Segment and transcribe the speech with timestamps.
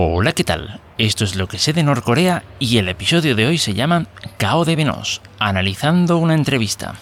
[0.00, 0.80] Hola, ¿qué tal?
[0.96, 4.64] Esto es lo que sé de Norcorea y el episodio de hoy se llama Cao
[4.64, 6.94] de Venos, analizando una entrevista.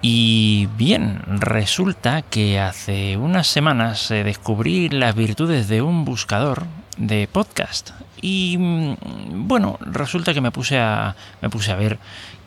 [0.00, 6.64] Y bien, resulta que hace unas semanas eh, descubrí las virtudes de un buscador
[6.96, 7.90] de podcast.
[8.22, 11.98] Y mm, bueno, resulta que me puse a, me puse a ver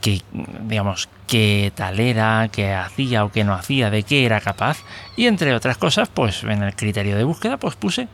[0.01, 0.23] qué,
[0.63, 4.79] digamos, qué tal era, qué hacía o qué no hacía, de qué era capaz.
[5.15, 8.07] Y entre otras cosas, pues en el criterio de búsqueda, pues puse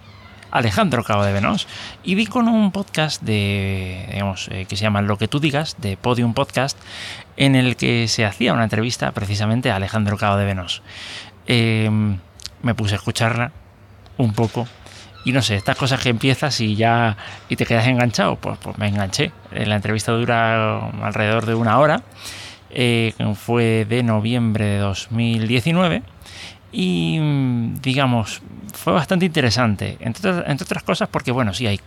[0.52, 1.68] Alejandro Cabo de Venos.
[2.04, 5.76] Y vi con un podcast de, digamos, eh, que se llama Lo que tú digas,
[5.80, 6.78] de Podium Podcast,
[7.38, 10.82] en el que se hacía una entrevista precisamente a Alejandro Cabo de Venos.
[11.48, 12.20] Em,
[12.62, 13.52] me puse a escucharla
[14.18, 14.68] un poco.
[15.26, 17.18] Y no sé, estas cosas que empiezas y ya
[17.50, 19.32] y te quedas enganchado, pues, pues me enganché.
[19.52, 22.04] La entrevista dura alrededor de una hora.
[22.70, 26.04] Eh, fue de noviembre de 2019
[26.78, 27.18] y
[27.82, 28.42] digamos
[28.74, 31.80] fue bastante interesante entre, otras cosas porque bueno sí hay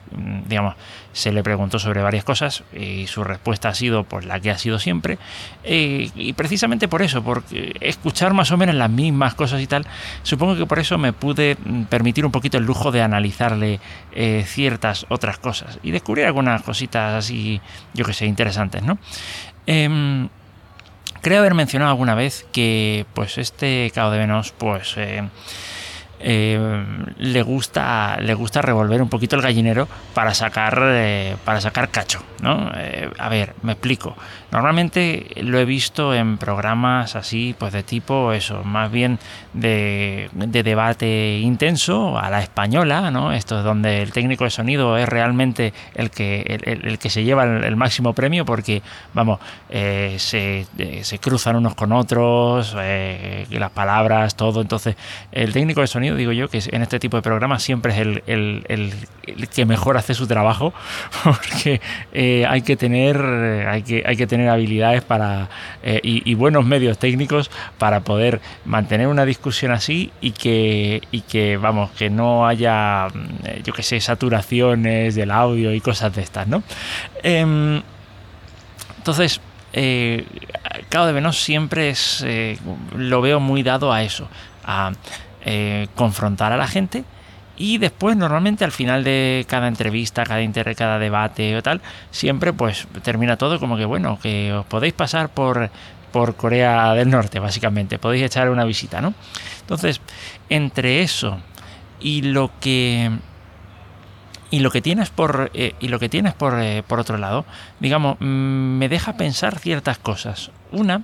[0.49, 0.77] digamos
[1.13, 4.57] se le preguntó sobre varias cosas y su respuesta ha sido pues la que ha
[4.57, 5.19] sido siempre
[5.63, 9.85] eh, y precisamente por eso porque escuchar más o menos las mismas cosas y tal
[10.23, 11.59] supongo que por eso me pude
[11.91, 13.81] permitir un poquito el lujo de analizarle
[14.13, 17.61] eh, ciertas otras cosas y descubrir algunas cositas así
[17.93, 18.99] yo que sé interesantes no
[19.67, 20.31] em,
[21.21, 25.23] Creo haber mencionado alguna vez que pues este cao de Venos pues eh,
[26.21, 26.85] eh,
[27.19, 32.21] le gusta le gusta revolver un poquito el gallinero para sacar eh, para sacar cacho
[32.77, 34.17] Eh, a ver me explico.
[34.51, 39.19] Normalmente lo he visto en programas así pues de tipo eso más bien
[39.53, 45.09] de, debate intenso a la española no esto es donde el técnico de sonido es
[45.09, 48.83] realmente el que el, que se lleva el, máximo premio porque
[49.15, 49.39] vamos
[49.69, 50.67] se,
[51.03, 52.75] se, cruzan unos con otros
[53.59, 54.61] las palabras todo.
[54.61, 54.97] Entonces
[55.33, 58.95] el técnico de sonido digo yo, que en este tipo de programas siempre es el,
[59.55, 60.73] que mejor hace su trabajo,
[61.25, 61.81] porque
[62.13, 63.17] eh, hay que tener
[63.69, 65.49] hay que, hay que tener habilidades para
[65.83, 71.57] eh, y, buenos medios técnicos para poder mantener una discusión así y que, y que
[71.57, 76.47] vamos, que no haya, mm, yo que sé, saturaciones del audio y cosas de estas,
[76.47, 76.63] ¿no?
[77.23, 77.83] Em,
[78.99, 79.41] entonces,
[79.73, 80.25] eh,
[80.89, 82.59] Cao de Venos siempre es, eh,
[82.97, 84.29] lo veo muy dado a eso,
[84.65, 84.93] a
[85.45, 87.05] eh, confrontar a la gente
[87.59, 91.81] y después normalmente al final de cada entrevista, cada, inter, cada debate o tal,
[92.11, 95.71] siempre pues termina todo como que bueno, que os podéis pasar por,
[96.13, 99.13] por Corea del Norte básicamente, podéis echar una visita, ¿no?
[99.61, 100.01] Entonces,
[100.49, 101.39] entre eso
[102.01, 103.11] y lo que
[104.51, 107.45] y lo que tienes por eh, y lo que tienes por, eh, por otro lado
[107.81, 111.03] digamos mm, me deja pensar ciertas cosas una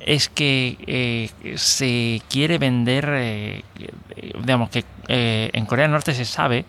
[0.00, 3.62] es que eh, se quiere vender, eh,
[4.40, 6.64] digamos que eh, en Corea del Norte se sabe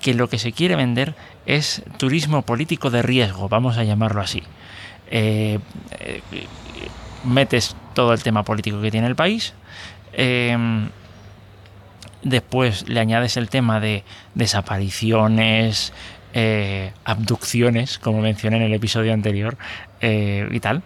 [0.00, 1.14] que lo que se quiere vender
[1.46, 4.42] es turismo político de riesgo, vamos a llamarlo así.
[7.24, 9.54] metes todo el tema político que tiene el país,
[12.22, 14.02] después le añades el tema de
[14.34, 15.92] desapariciones,
[17.04, 19.56] abducciones, como mencioné en el episodio anterior,
[20.00, 20.82] y tal.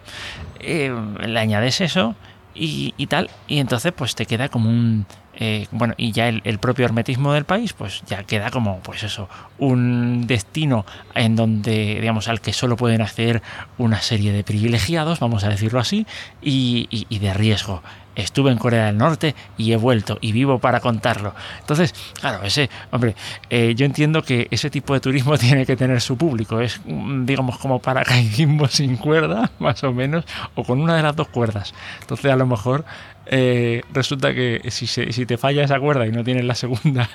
[0.59, 0.93] Eh,
[1.25, 2.15] le añades eso
[2.53, 5.05] y, tal, y entonces pues te queda como un...
[5.39, 9.29] Eh, bueno, y ya el, propio hermetismo del país, pues ya queda como, pues eso,
[9.59, 13.43] un destino en donde, digamos, al que solo pueden acceder
[13.77, 16.07] una serie de privilegiados, vamos a decirlo así,
[16.41, 17.83] y de riesgo
[18.17, 21.33] estuve en Corea del Norte y he vuelto y vivo para contarlo.
[21.59, 23.15] Entonces, claro, ese, hombre,
[23.49, 26.59] eh, yo entiendo que ese tipo de turismo tiene que tener su público.
[26.59, 31.15] Es, mm, digamos, como paracaidismo sin cuerda, más o menos, o con una de las
[31.15, 31.73] dos cuerdas.
[32.01, 32.85] Entonces, a lo mejor
[33.29, 37.09] eh, resulta que si, si, te falla esa cuerda y no tienes la segunda,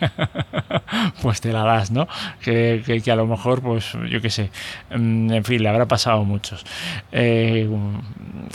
[1.22, 2.06] pues te la das, ¿no?
[2.40, 4.50] Que, que, a lo mejor, pues yo qué sé,
[4.94, 6.64] mm, en fin, le habrá pasado a muchos.
[7.12, 7.68] Eh,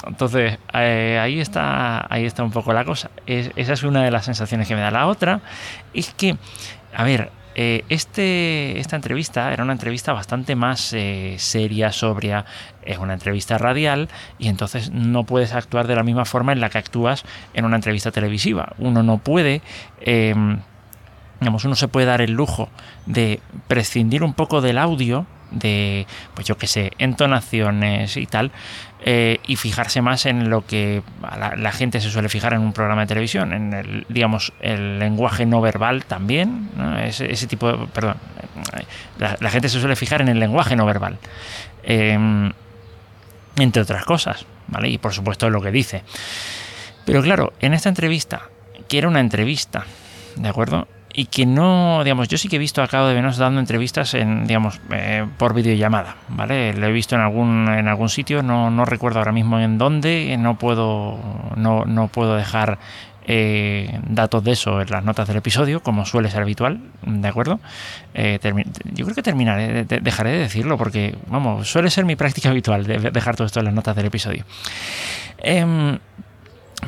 [0.06, 3.10] entonces, eh, ahí, está, ahí está un poco la cosa.
[3.26, 4.92] esa es una de las sensaciones que me da.
[4.92, 5.42] La otra
[5.94, 6.38] es que,
[6.96, 12.46] a ver, eh, este, esta entrevista era una entrevista bastante más eh, seria, sobria,
[12.84, 16.70] es una entrevista radial y entonces no puedes actuar de la misma forma en la
[16.70, 18.74] que actúas en una entrevista televisiva.
[18.78, 19.64] Uno no puede...
[20.02, 20.60] Em,
[21.40, 22.70] digamos, uno se puede dar el lujo
[23.08, 28.52] de prescindir un poco del audio de, pues yo qué sé, entonaciones y tal,
[29.04, 33.02] eh, y fijarse más en lo que la, gente se suele fijar en un programa
[33.02, 36.70] de televisión, en el, digamos, el lenguaje no verbal también,
[37.04, 38.16] ese, tipo de, perdón,
[39.20, 41.18] la, gente se suele fijar en el lenguaje no verbal,
[41.84, 42.52] em,
[43.58, 44.90] entre otras cosas, ¿vale?
[44.90, 46.04] Y por supuesto lo que dice.
[47.06, 48.50] Pero claro, en esta entrevista,
[48.88, 49.86] que era una entrevista,
[50.36, 50.88] ¿de acuerdo?
[51.14, 54.14] Y que no, digamos, yo sí que he visto a Cabo de Venos dando entrevistas
[54.14, 56.74] en, digamos, eh, por videollamada, ¿vale?
[56.74, 60.36] Lo he visto en algún, en algún sitio, no, no recuerdo ahora mismo en dónde,
[60.38, 61.18] no puedo,
[61.56, 62.78] no, no puedo dejar
[63.26, 67.60] eh, datos de eso en las notas del episodio, como suele ser habitual, ¿de acuerdo?
[68.14, 68.40] Eh,
[68.94, 73.12] yo creo que terminaré, dejaré de decirlo porque, vamos, suele ser mi práctica habitual de
[73.12, 74.46] dejar todo esto en las notas del episodio.
[75.40, 75.98] Em,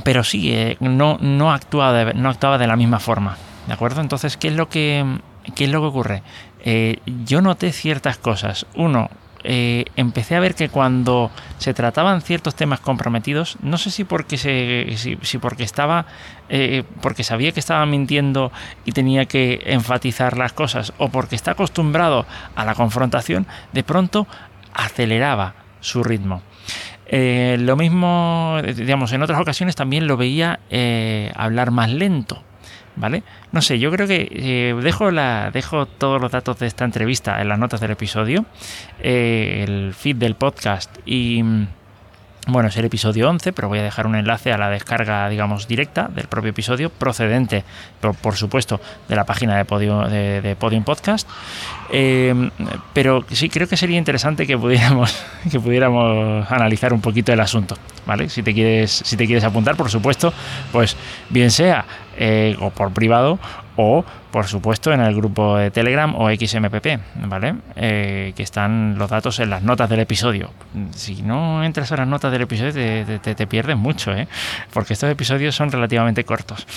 [0.03, 3.37] pero sí, no, no, actuaba no actuaba de la misma forma.
[3.69, 4.01] ¿De acuerdo?
[4.01, 5.05] Entonces, ¿qué es lo que,
[5.53, 6.23] qué es lo que ocurre?
[6.65, 8.65] Eh, yo noté ciertas cosas.
[8.73, 9.11] Uno,
[9.43, 11.29] eh, empecé a ver que cuando
[11.59, 16.07] se trataban ciertos temas comprometidos, no sé si porque se, si, porque estaba,
[16.49, 18.51] eh, porque sabía que estaba mintiendo
[18.85, 22.25] y tenía que enfatizar las cosas, o porque está acostumbrado
[22.55, 24.25] a la confrontación, de pronto
[24.73, 26.41] aceleraba su ritmo.
[27.11, 30.59] lo mismo, digamos, en otras ocasiones también lo veía
[31.35, 32.48] hablar más lento.
[32.99, 33.23] ¿Vale?
[33.51, 37.57] No sé, yo creo que eh, dejo, todos los datos de esta entrevista en las
[37.57, 38.45] notas del episodio,
[39.01, 41.43] eh, el feed del podcast y...
[42.47, 45.67] Bueno, es el episodio 11, pero voy a dejar un enlace a la descarga, digamos,
[45.67, 47.63] directa del propio episodio, procedente,
[47.99, 51.29] por, supuesto, de la página de Podium, de, Podium Podcast.
[51.91, 52.49] Eh,
[52.93, 55.15] pero sí, creo que sería interesante que pudiéramos,
[55.51, 58.29] que pudiéramos analizar un poquito el asunto, ¿vale?
[58.29, 60.33] Si te quieres apuntar, por supuesto,
[60.71, 60.95] pues
[61.29, 61.85] bien sea
[62.59, 63.39] o por privado
[63.75, 67.55] o por supuesto en el grupo de Telegram o XMPP, ¿vale?
[67.75, 70.51] Eh, que están los datos en las notas del episodio.
[70.91, 74.27] Si no entras a las notas del episodio te, pierdes mucho, ¿eh?
[74.73, 76.67] Porque estos episodios son relativamente cortos.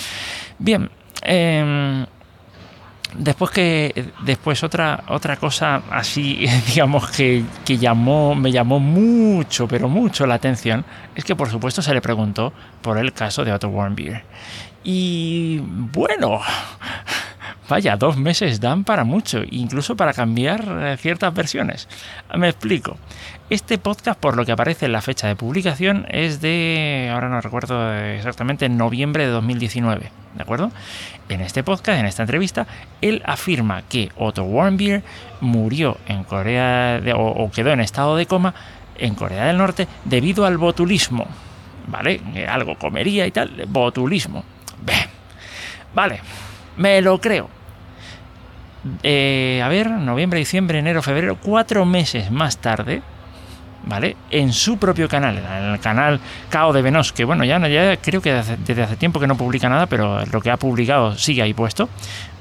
[0.57, 0.89] Bien,
[1.21, 2.05] em,
[3.17, 9.87] después que después otra otra cosa así digamos que, que, llamó me llamó mucho pero
[9.87, 13.67] mucho la atención es que por supuesto se le preguntó por el caso de Otto
[13.67, 14.23] Warmbier
[14.83, 16.41] y bueno,
[17.69, 21.87] vaya, dos meses dan para mucho, incluso para cambiar eh, ciertas versiones.
[22.35, 22.97] Me explico.
[23.49, 27.39] Este podcast, por lo que aparece en la fecha de publicación, es de, ahora no
[27.41, 30.11] recuerdo exactamente, noviembre de 2019.
[30.35, 30.71] ¿De acuerdo?
[31.29, 32.65] En este podcast, en esta entrevista,
[33.01, 35.03] él afirma que Otto Warmbier
[35.41, 38.55] murió en Corea o, quedó en estado de coma
[38.97, 41.27] en Corea del Norte debido al botulismo.
[41.87, 42.21] ¿Vale?
[42.47, 44.43] Algo comería y tal, botulismo.
[45.93, 46.19] Vale,
[46.77, 47.49] me lo creo.
[49.01, 53.01] Eh, a ver, noviembre, diciembre, enero, febrero, cuatro meses más tarde,
[53.85, 54.17] ¿vale?
[54.29, 56.19] En su propio canal, en el canal
[56.49, 59.69] Cao de Venos, que bueno, ya, ya creo que desde hace, tiempo que no publica
[59.69, 61.87] nada, pero lo que ha publicado sigue ahí puesto,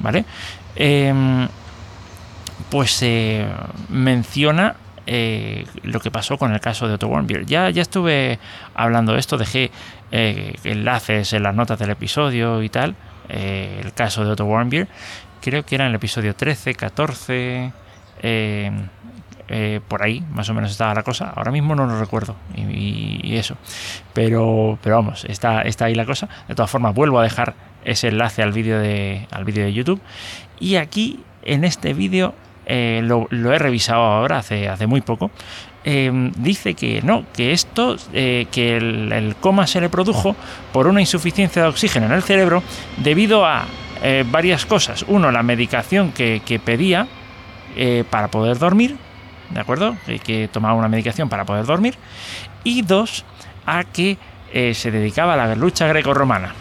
[0.01, 0.25] ¿vale?
[0.75, 1.47] Em,
[2.71, 3.47] pues se
[3.89, 4.75] menciona
[5.07, 7.47] eh, lo que pasó con el caso de Otto Warmbier.
[7.47, 8.39] Ya, ya estuve
[8.75, 9.71] hablando de esto, dejé
[10.11, 12.97] eh, enlaces en las notas del episodio y tal.
[13.33, 14.87] Eh, el caso de Otto Warmbier,
[15.41, 17.73] creo que era en el episodio 13, 14,
[19.89, 21.33] por ahí más o menos estaba la cosa.
[21.35, 23.57] Ahora mismo no lo recuerdo y, eso.
[24.13, 26.29] Pero, pero vamos, está, está ahí la cosa.
[26.47, 30.01] De todas formas, vuelvo a dejar ese enlace al vídeo de, al vídeo de YouTube.
[30.61, 32.35] Y aquí, en este vídeo,
[32.67, 35.31] eh, lo, he revisado ahora, hace, hace muy poco,
[35.85, 40.37] em, dice que no, que esto, eh, que el, coma se le produjo
[40.73, 42.63] por una insuficiencia de oxígeno en el cerebro
[42.99, 43.65] debido a
[44.03, 45.05] eh, varias cosas.
[45.09, 47.09] Uno, la medicación que, pedía
[48.11, 48.97] para poder dormir,
[49.51, 49.97] ¿de acuerdo?
[50.25, 51.95] Que, tomaba una medicación para poder dormir.
[52.65, 53.25] Y dos,
[53.67, 54.19] a que
[54.53, 56.53] se dedicaba a la lucha grecorromana,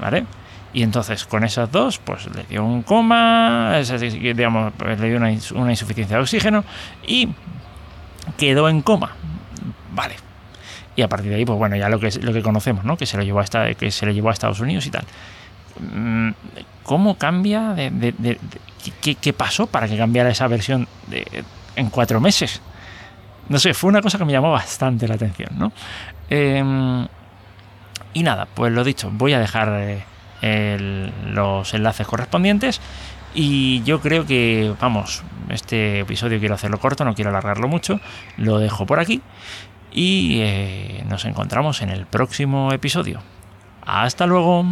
[0.00, 0.26] ¿vale?
[0.72, 3.80] Y entonces con esas dos, pues le dio un coma,
[4.12, 6.64] digamos, le dio una, insuficiencia de oxígeno
[7.06, 7.28] y
[8.36, 9.12] quedó en coma.
[9.92, 10.14] Vale.
[10.94, 12.96] Y a partir de ahí, pues bueno, ya lo que, lo que conocemos, ¿no?
[12.96, 15.04] Que se lo llevó a, que se le llevó a Estados Unidos y tal.
[15.92, 16.30] Mm,
[16.84, 17.74] ¿Cómo cambia?
[17.74, 18.38] De,
[19.00, 20.86] ¿qué, pasó para que cambiara esa versión
[21.76, 22.60] en cuatro meses?
[23.48, 25.72] No sé, fue una cosa que me llamó bastante la atención, ¿no?
[26.28, 27.06] Em,
[28.12, 30.04] y nada, pues lo dicho, voy a dejar
[30.42, 32.80] los enlaces correspondientes.
[33.34, 38.00] Y yo creo que, vamos, este episodio quiero hacerlo corto, no quiero alargarlo mucho,
[38.36, 39.22] lo dejo por aquí
[39.92, 43.20] y eh, nos encontramos en el próximo episodio.
[43.84, 44.64] Hasta luego.